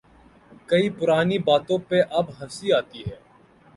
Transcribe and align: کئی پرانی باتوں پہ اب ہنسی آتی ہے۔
کئی 0.69 0.87
پرانی 0.97 1.37
باتوں 1.47 1.79
پہ 1.87 1.97
اب 2.17 2.25
ہنسی 2.37 2.67
آتی 2.79 3.01
ہے۔ 3.07 3.17